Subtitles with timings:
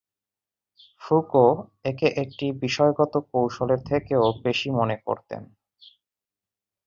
[1.01, 1.45] Foucault
[1.83, 5.41] একে একটি বিষয়গত কৌশলের থেকেও বেশি মনে করতেন।